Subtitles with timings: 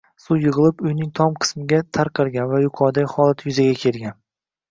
[0.21, 4.19] Suv yigʻilib, uyning tom qismiga tarqalgan va yuqoridagi holat yuzaga kelgan.